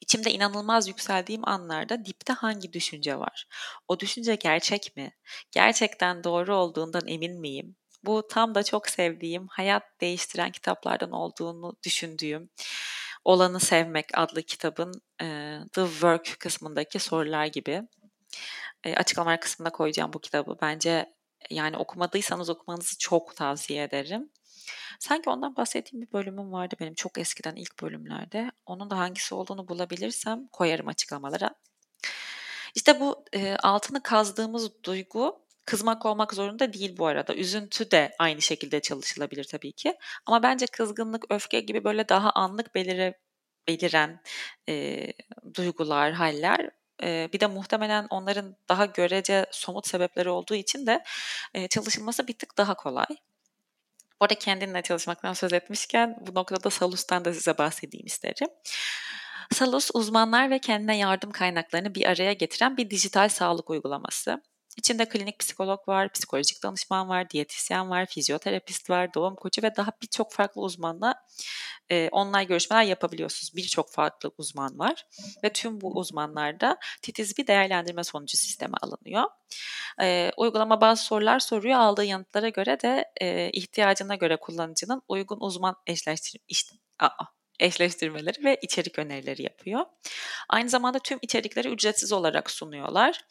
İçimde 0.00 0.32
inanılmaz 0.32 0.88
yükseldiğim 0.88 1.48
anlarda 1.48 2.04
dipte 2.04 2.32
hangi 2.32 2.72
düşünce 2.72 3.18
var? 3.18 3.46
O 3.88 4.00
düşünce 4.00 4.34
gerçek 4.34 4.96
mi? 4.96 5.14
Gerçekten 5.50 6.24
doğru 6.24 6.56
olduğundan 6.56 7.06
emin 7.06 7.40
miyim? 7.40 7.76
Bu 8.04 8.26
tam 8.28 8.54
da 8.54 8.62
çok 8.62 8.88
sevdiğim, 8.88 9.46
hayat 9.48 9.82
değiştiren 10.00 10.50
kitaplardan 10.50 11.10
olduğunu 11.12 11.76
düşündüğüm 11.84 12.50
Olanı 13.24 13.60
Sevmek 13.60 14.06
adlı 14.14 14.42
kitabın 14.42 15.02
e, 15.22 15.58
The 15.72 15.86
Work 15.86 16.36
kısmındaki 16.40 16.98
sorular 16.98 17.46
gibi. 17.46 17.82
E, 18.84 18.94
açıklamalar 18.94 19.40
kısmına 19.40 19.70
koyacağım 19.70 20.12
bu 20.12 20.20
kitabı. 20.20 20.56
Bence 20.62 21.14
yani 21.50 21.76
okumadıysanız 21.76 22.50
okumanızı 22.50 22.98
çok 22.98 23.36
tavsiye 23.36 23.82
ederim. 23.82 24.30
Sanki 24.98 25.30
ondan 25.30 25.56
bahsettiğim 25.56 26.06
bir 26.06 26.12
bölümüm 26.12 26.52
vardı 26.52 26.74
benim 26.80 26.94
çok 26.94 27.18
eskiden 27.18 27.56
ilk 27.56 27.82
bölümlerde. 27.82 28.50
Onun 28.66 28.90
da 28.90 28.98
hangisi 28.98 29.34
olduğunu 29.34 29.68
bulabilirsem 29.68 30.48
koyarım 30.52 30.88
açıklamalara. 30.88 31.54
İşte 32.74 33.00
bu 33.00 33.24
e, 33.32 33.56
altını 33.56 34.02
kazdığımız 34.02 34.84
duygu 34.84 35.44
kızmak 35.66 36.06
olmak 36.06 36.34
zorunda 36.34 36.72
değil 36.72 36.98
bu 36.98 37.06
arada. 37.06 37.34
Üzüntü 37.34 37.90
de 37.90 38.14
aynı 38.18 38.42
şekilde 38.42 38.80
çalışılabilir 38.80 39.44
tabii 39.44 39.72
ki. 39.72 39.94
Ama 40.26 40.42
bence 40.42 40.66
kızgınlık, 40.66 41.24
öfke 41.30 41.60
gibi 41.60 41.84
böyle 41.84 42.08
daha 42.08 42.30
anlık 42.30 42.74
belire, 42.74 43.18
beliren 43.68 44.20
e, 44.68 45.06
duygular, 45.54 46.12
haller 46.12 46.70
e, 47.02 47.28
bir 47.32 47.40
de 47.40 47.46
muhtemelen 47.46 48.06
onların 48.10 48.56
daha 48.68 48.86
görece 48.86 49.46
somut 49.50 49.86
sebepleri 49.86 50.28
olduğu 50.30 50.54
için 50.54 50.86
de 50.86 51.04
e, 51.54 51.68
çalışılması 51.68 52.28
bir 52.28 52.38
tık 52.38 52.58
daha 52.58 52.74
kolay. 52.74 53.06
Orada 54.24 54.34
kendinle 54.34 54.82
çalışmaktan 54.82 55.32
söz 55.32 55.52
etmişken 55.52 56.16
bu 56.20 56.34
noktada 56.34 56.70
Salus'tan 56.70 57.24
da 57.24 57.34
size 57.34 57.58
bahsedeyim 57.58 58.06
isterim. 58.06 58.48
Salus 59.52 59.90
uzmanlar 59.94 60.50
ve 60.50 60.58
kendine 60.58 60.98
yardım 60.98 61.30
kaynaklarını 61.30 61.94
bir 61.94 62.06
araya 62.06 62.32
getiren 62.32 62.76
bir 62.76 62.90
dijital 62.90 63.28
sağlık 63.28 63.70
uygulaması. 63.70 64.42
İçinde 64.76 65.08
klinik 65.08 65.38
psikolog 65.38 65.88
var, 65.88 66.12
psikolojik 66.12 66.62
danışman 66.62 67.08
var, 67.08 67.30
diyetisyen 67.30 67.90
var, 67.90 68.06
fizyoterapist 68.06 68.90
var, 68.90 69.14
doğum 69.14 69.34
koçu 69.36 69.62
ve 69.62 69.76
daha 69.76 69.90
birçok 70.02 70.32
farklı 70.32 70.60
uzmanla 70.62 71.14
e, 71.90 72.08
online 72.12 72.44
görüşmeler 72.44 72.82
yapabiliyorsunuz. 72.82 73.56
Birçok 73.56 73.92
farklı 73.92 74.30
uzman 74.38 74.78
var 74.78 75.06
ve 75.44 75.52
tüm 75.52 75.80
bu 75.80 75.98
uzmanlarda 75.98 76.78
titiz 77.02 77.38
bir 77.38 77.46
değerlendirme 77.46 78.04
sonucu 78.04 78.36
sisteme 78.36 78.74
alınıyor. 78.82 79.24
E, 80.00 80.30
uygulama 80.36 80.80
bazı 80.80 81.04
sorular 81.04 81.38
soruyor, 81.38 81.78
aldığı 81.78 82.04
yanıtlara 82.04 82.48
göre 82.48 82.80
de 82.80 83.04
e, 83.20 83.50
ihtiyacına 83.50 84.14
göre 84.14 84.36
kullanıcının 84.36 85.02
uygun 85.08 85.38
uzman 85.40 85.76
eşleştir 85.86 86.40
işte, 86.48 86.76
aa, 86.98 87.24
eşleştirmeleri 87.60 88.44
ve 88.44 88.58
içerik 88.62 88.98
önerileri 88.98 89.42
yapıyor. 89.42 89.80
Aynı 90.48 90.68
zamanda 90.68 90.98
tüm 90.98 91.18
içerikleri 91.22 91.68
ücretsiz 91.68 92.12
olarak 92.12 92.50
sunuyorlar. 92.50 93.24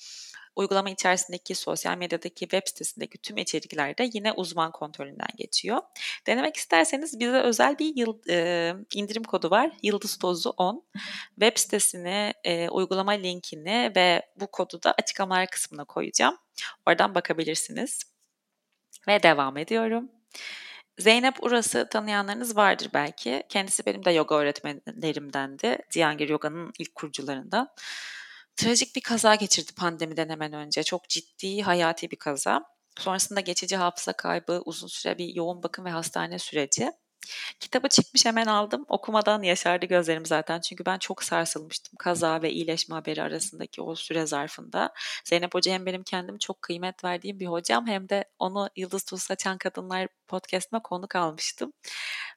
Uygulama 0.56 0.90
içerisindeki 0.90 1.56
sosyal 1.56 1.98
medyadaki 1.98 2.40
web 2.40 2.62
sitesindeki 2.66 3.18
tüm 3.18 3.38
içerikler 3.38 3.98
de 3.98 4.10
yine 4.14 4.32
uzman 4.32 4.72
kontrolünden 4.72 5.28
geçiyor. 5.38 5.82
Denemek 6.28 6.58
isterseniz 6.58 7.20
bize 7.20 7.40
özel 7.40 7.80
bir 7.80 7.96
yıl, 7.96 8.20
e, 8.30 8.74
indirim 8.94 9.24
kodu 9.24 9.50
var. 9.50 9.72
Yıldız 9.84 10.18
Tozu 10.18 10.50
10. 10.50 10.86
Web 11.30 11.58
sitesini, 11.58 12.34
e, 12.44 12.70
uygulama 12.70 13.12
linkini 13.12 13.92
ve 13.96 14.22
bu 14.40 14.48
kodu 14.48 14.84
da 14.84 14.92
açıklamalar 14.92 15.48
kısmına 15.48 15.86
koyacağım. 15.86 16.38
Oradan 16.88 17.16
bakabilirsiniz. 17.16 18.00
Ve 19.08 19.24
devam 19.24 19.58
ediyorum. 19.58 20.12
Zeynep 20.98 21.44
Uras'ı 21.44 21.90
tanıyanlarınız 21.90 22.58
vardır 22.58 22.90
belki. 22.94 23.44
Kendisi 23.50 23.86
benim 23.86 24.06
de 24.06 24.12
yoga 24.12 24.36
öğretmenlerimdendi. 24.36 25.78
Cihangir 25.90 26.30
Yoga'nın 26.30 26.72
ilk 26.80 26.96
kurucularından. 26.96 27.70
Trajik 28.56 28.96
bir 28.96 29.02
kaza 29.02 29.36
geçirdi 29.36 29.72
pandemiden 29.78 30.30
hemen 30.30 30.54
önce. 30.54 30.84
Çok 30.84 31.10
ciddi, 31.10 31.62
hayati 31.62 32.12
bir 32.12 32.16
kaza. 32.16 32.64
Sonrasında 32.98 33.40
geçici 33.40 33.76
hafıza 33.78 34.14
kaybı, 34.14 34.62
uzun 34.66 34.88
süre 34.88 35.18
bir 35.18 35.36
yoğun 35.36 35.64
bakım 35.64 35.86
ve 35.86 35.90
hastane 35.90 36.40
süreci. 36.40 36.92
Kitabı 37.60 37.90
çıkmış 37.90 38.26
hemen 38.26 38.46
aldım. 38.46 38.86
Okumadan 38.90 39.44
yaşardı 39.44 39.86
gözlerim 39.86 40.26
zaten. 40.26 40.62
Çünkü 40.62 40.86
ben 40.86 40.98
çok 40.98 41.24
sarsılmıştım 41.24 41.96
kaza 42.00 42.42
ve 42.42 42.52
iyileşme 42.52 42.96
haberi 42.96 43.22
arasındaki 43.22 43.82
o 43.82 43.96
süre 43.96 44.26
zarfında. 44.26 44.94
Zeynep 45.26 45.54
Hoca 45.54 45.74
hem 45.74 45.86
benim 45.86 46.04
kendim 46.04 46.38
çok 46.38 46.62
kıymet 46.62 47.04
verdiğim 47.04 47.40
bir 47.40 47.48
hocam 47.48 47.88
hem 47.88 48.10
de 48.10 48.26
onu 48.40 48.70
Yıldız 48.76 49.04
Tuz 49.04 49.22
Saçan 49.24 49.58
Kadınlar 49.58 50.08
podcast'ıma 50.28 50.82
konuk 50.82 51.16
almıştım. 51.16 51.74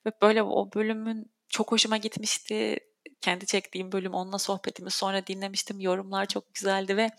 Ve 0.06 0.12
böyle 0.23 0.42
o 0.42 0.70
bölümün 0.75 1.32
çok 1.49 1.73
hoşuma 1.73 1.96
gitmişti 1.96 2.78
kendi 3.20 3.46
çektiğim 3.46 3.92
bölüm 3.92 4.14
onunla 4.14 4.38
sohbetimi 4.38 4.90
sonra 4.90 5.26
dinlemiştim. 5.26 5.80
Yorumlar 5.80 6.26
çok 6.26 6.54
güzeldi 6.54 6.96
ve 6.96 7.11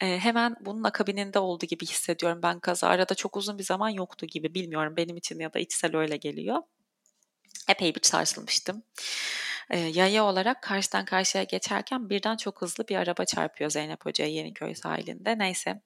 e, 0.00 0.18
hemen 0.18 0.56
bunun 0.60 0.84
akabininde 0.84 1.38
oldu 1.38 1.66
gibi 1.66 1.86
hissediyorum. 1.86 2.40
Ben 2.42 2.60
kaza 2.60 2.88
arada 2.88 3.14
çok 3.14 3.36
uzun 3.36 3.58
bir 3.58 3.64
zaman 3.64 3.88
yoktu 3.88 4.26
gibi 4.26 4.54
bilmiyorum 4.54 4.94
benim 4.96 5.16
için 5.16 5.38
ya 5.40 5.52
da 5.54 5.58
içsel 5.58 5.96
öyle 5.96 6.16
geliyor. 6.16 6.62
Epey 7.68 7.94
bir 7.94 8.02
sarsılmıştım. 8.02 8.82
E, 9.70 9.78
yaya 9.78 10.24
olarak 10.24 10.62
karşıdan 10.62 11.04
karşıya 11.04 11.44
geçerken 11.44 12.10
birden 12.10 12.36
çok 12.36 12.62
hızlı 12.62 12.88
bir 12.88 12.96
araba 12.96 13.24
çarpıyor 13.24 13.70
Zeynep 13.70 14.06
Hoca'ya 14.06 14.30
Yeniköy 14.30 14.74
sahilinde. 14.74 15.38
Neyse 15.38 15.80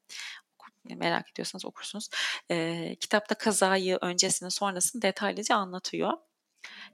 merak 0.84 1.30
ediyorsanız 1.30 1.64
okursunuz. 1.64 2.08
E, 2.50 2.96
kitapta 3.00 3.34
kazayı, 3.34 3.98
öncesini, 4.00 4.50
sonrasını 4.50 5.02
detaylıca 5.02 5.56
anlatıyor. 5.56 6.12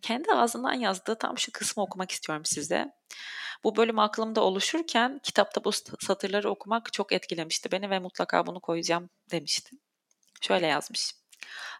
Kendi 0.02 0.32
ağzından 0.32 0.72
yazdığı 0.72 1.18
tam 1.18 1.38
şu 1.38 1.52
kısmı 1.52 1.82
okumak 1.82 2.10
istiyorum 2.10 2.44
size. 2.44 2.92
Bu 3.64 3.76
bölüm 3.76 3.98
aklımda 3.98 4.40
oluşurken 4.40 5.20
kitapta 5.22 5.64
bu 5.64 5.72
satırları 6.00 6.50
okumak 6.50 6.92
çok 6.92 7.12
etkilemişti 7.12 7.72
beni 7.72 7.90
ve 7.90 7.98
mutlaka 7.98 8.46
bunu 8.46 8.60
koyacağım 8.60 9.10
demişti. 9.30 9.76
Şöyle 10.40 10.66
yazmış. 10.66 11.12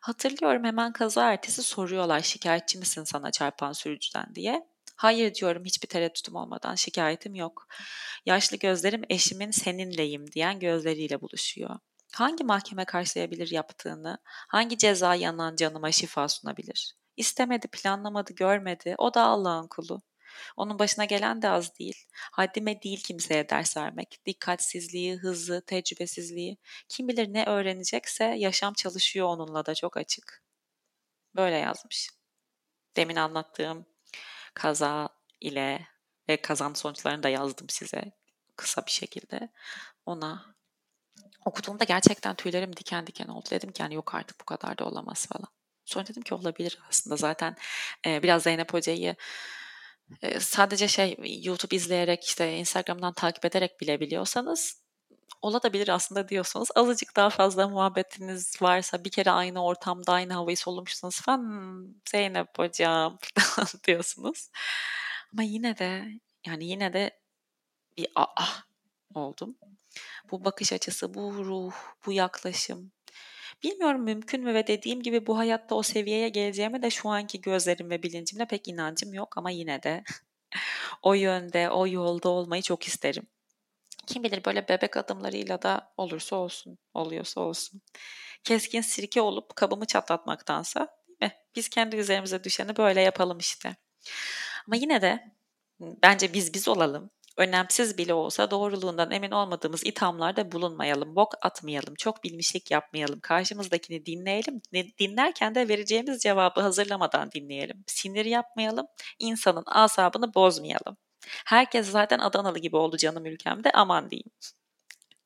Hatırlıyorum 0.00 0.64
hemen 0.64 0.93
kaza 0.93 1.33
ertesi 1.33 1.62
soruyorlar 1.62 2.21
şikayetçi 2.21 2.78
misin 2.78 3.05
sana 3.05 3.31
çarpan 3.31 3.73
sürücüden 3.73 4.35
diye. 4.35 4.66
Hayır 4.97 5.35
diyorum 5.35 5.64
hiçbir 5.64 5.88
tereddütüm 5.88 6.35
olmadan 6.35 6.75
şikayetim 6.75 7.35
yok. 7.35 7.66
Yaşlı 8.26 8.57
gözlerim 8.57 9.02
eşimin 9.11 9.50
seninleyim 9.50 10.33
diyen 10.33 10.61
gözleriyle 10.61 11.21
buluşuyor. 11.21 11.78
Hangi 12.14 12.45
mahkeme 12.45 12.85
karşılayabilir 12.85 13.50
yaptığını, 13.50 14.19
hangi 14.25 14.78
ceza 14.78 15.14
yanan 15.14 15.57
canıma 15.57 15.93
şifa 15.93 16.28
sunabilir? 16.28 16.95
İstemedi, 17.17 17.69
planlamadı, 17.69 18.33
görmedi. 18.35 18.95
O 18.99 19.15
da 19.15 19.23
Allah'ın 19.23 19.67
kulu. 19.67 20.03
Onun 20.57 20.79
başına 20.79 21.05
gelen 21.05 21.43
de 21.43 21.49
az 21.51 21.79
değil. 21.79 22.05
Haddime 22.33 22.83
değil 22.83 23.03
kimseye 23.03 23.49
ders 23.49 23.77
vermek. 23.77 24.21
Dikkatsizliği, 24.27 25.17
hızı, 25.17 25.63
tecrübesizliği. 25.67 26.59
Kim 26.89 27.09
bilir 27.09 27.33
ne 27.33 27.45
öğrenecekse 27.45 28.25
yaşam 28.25 28.75
çalışıyor 28.75 29.27
onunla 29.27 29.67
da 29.67 29.75
çok 29.75 29.97
açık. 29.97 30.43
Böyle 31.37 31.57
yazmış. 31.57 32.11
Demin 32.97 33.17
anlattığım 33.17 33.87
kaza 34.55 35.09
ile 35.41 35.87
ve 36.29 36.43
kazan 36.43 36.75
sonuçlarını 36.75 37.23
da 37.23 37.29
yazdım 37.29 37.69
size 37.69 38.13
kısa 38.57 38.87
bir 38.87 38.91
şekilde. 38.91 39.49
Ona 40.07 40.57
okuduğumda 41.45 41.85
gerçekten 41.85 42.37
tüylerim 42.37 42.77
diken 42.77 43.07
diken 43.07 43.29
oldu. 43.29 43.47
Dedim 43.51 43.73
ki 43.73 43.83
yani 43.83 43.95
yok 43.95 44.15
artık 44.15 44.41
bu 44.41 44.45
kadar 44.45 44.79
da 44.79 44.85
olamaz 44.85 45.27
falan. 45.27 45.49
Sonra 45.87 46.07
dedim 46.07 46.23
ki 46.23 46.35
olabilir 46.35 46.78
aslında 46.88 47.16
zaten 47.16 47.57
e, 48.07 48.23
biraz 48.23 48.43
Zeynep 48.43 48.75
Hoca'yı 48.75 49.16
e, 50.23 50.40
sadece 50.40 50.88
şey 50.88 51.16
YouTube 51.45 51.76
izleyerek 51.76 52.25
işte 52.25 52.57
Instagram'dan 52.57 53.12
takip 53.12 53.45
ederek 53.45 53.81
bilebiliyorsanız 53.81 54.87
olabilir 55.43 55.88
aslında 55.88 56.28
diyorsanız 56.28 56.69
azıcık 56.75 57.16
daha 57.16 57.31
fazla 57.31 57.69
muhabbetiniz 57.69 58.62
varsa 58.62 59.05
bir 59.05 59.11
kere 59.11 59.31
aynı 59.31 59.64
ortamda 59.64 60.12
aynı 60.12 60.33
havayı 60.33 60.57
solumuşsunuz 60.57 61.21
falan 61.21 61.38
hmm, 61.38 61.95
Zeynep 62.11 62.59
hocam 62.59 63.19
diyorsunuz. 63.87 64.50
Ama 65.33 65.43
yine 65.43 65.78
de 65.78 66.05
yani 66.47 66.66
yine 66.66 66.93
de 66.93 67.21
bir 67.97 68.09
ah 68.16 68.62
oldum. 69.14 69.57
Bu 70.31 70.45
bakış 70.45 70.73
açısı, 70.73 71.14
bu 71.14 71.35
ruh, 71.35 71.75
bu 72.07 72.12
yaklaşım. 72.12 72.93
Bilmiyorum 73.63 74.03
mümkün 74.03 74.45
mü 74.45 74.55
ve 74.55 74.67
dediğim 74.67 75.03
gibi 75.03 75.27
bu 75.27 75.39
hayatta 75.39 75.75
o 75.75 75.83
seviyeye 75.83 76.29
geleceğime 76.29 76.83
de 76.83 76.91
şu 76.91 77.09
anki 77.09 77.41
gözlerim 77.41 77.91
ve 77.91 78.03
bilincimle 78.03 78.47
pek 78.47 78.69
inancım 78.69 79.15
yok 79.15 79.39
ama 79.39 79.51
yine 79.51 79.83
de 79.83 80.05
o 81.03 81.15
yönde, 81.15 81.71
o 81.71 81.87
yolda 81.87 82.29
olmayı 82.29 82.63
çok 82.63 82.85
isterim. 82.85 83.27
Kim 84.07 84.25
bilir 84.25 84.45
böyle 84.45 84.69
bebek 84.69 84.97
adımlarıyla 84.97 85.63
da 85.63 85.93
olursa 85.97 86.37
olsun, 86.37 86.79
oluyorsa 86.95 87.41
olsun. 87.41 87.83
Keskin 88.45 88.81
sirke 88.81 89.21
olup 89.21 89.57
kabımı 89.57 89.87
çatlatmaktansa 89.87 90.89
değil 91.09 91.19
mi? 91.33 91.33
Biz 91.57 91.69
kendi 91.69 91.97
üzerimize 91.97 92.45
düşeni 92.45 92.77
böyle 92.77 93.01
yapalım 93.01 93.39
işte. 93.39 93.77
Ama 94.67 94.77
yine 94.77 95.03
de 95.03 95.35
bence 95.81 96.33
biz 96.35 96.55
biz 96.55 96.69
olalım 96.69 97.11
önemsiz 97.37 97.99
bile 97.99 98.14
olsa 98.14 98.50
doğruluğundan 98.50 99.11
emin 99.11 99.31
olmadığımız 99.31 99.87
ithamlarda 99.87 100.52
bulunmayalım, 100.52 101.16
bok 101.16 101.35
atmayalım, 101.43 101.95
çok 101.95 102.25
bilmişlik 102.25 102.71
yapmayalım, 102.71 103.21
karşımızdakini 103.21 104.07
dinleyelim, 104.07 104.62
dinlerken 105.00 105.55
de 105.55 105.69
vereceğimiz 105.69 106.21
cevabı 106.23 106.61
hazırlamadan 106.61 107.31
dinleyelim, 107.33 107.85
sinir 107.87 108.25
yapmayalım, 108.25 108.87
insanın 109.19 109.64
asabını 109.66 110.35
bozmayalım. 110.35 110.97
Herkes 111.47 111.90
zaten 111.90 112.19
Adanalı 112.19 112.59
gibi 112.59 112.76
oldu 112.76 112.97
canım 112.97 113.26
ülkemde 113.26 113.71
aman 113.73 114.11
diyeyim. 114.11 114.31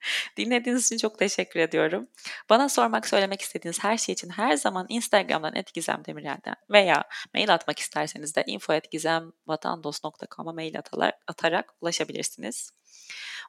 Dinlediğiniz 0.37 0.87
için 0.87 0.99
çok 0.99 1.19
teşekkür 1.19 1.61
ediyorum. 1.61 2.09
Bana 2.50 2.69
sormak, 2.69 3.09
söylemek 3.09 3.40
istediğiniz 3.40 3.85
her 3.85 3.99
şey 3.99 4.12
için 4.12 4.28
her 4.28 4.57
zaman 4.57 4.87
Instagram'dan 4.88 5.54
etkizemdemirel'den 5.54 6.57
veya 6.71 7.04
mail 7.35 7.54
atmak 7.54 7.78
isterseniz 7.78 8.37
de 8.37 8.45
info.gizemvatandos.com'a 8.47 10.52
mail 10.52 10.78
atarak, 10.78 11.14
atarak 11.26 11.75
ulaşabilirsiniz. 11.80 12.71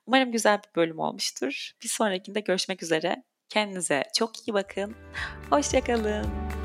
Umarım 0.05 0.31
güzel 0.31 0.57
bir 0.57 0.75
bölüm 0.75 0.99
olmuştur. 0.99 1.71
Bir 1.83 1.89
sonrakinde 1.89 2.39
görüşmek 2.39 2.83
üzere. 2.83 3.23
Kendinize 3.49 4.03
çok 4.15 4.47
iyi 4.47 4.53
bakın. 4.53 4.95
Hoşçakalın. 5.49 6.60